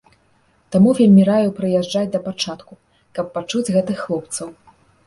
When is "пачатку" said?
2.27-2.73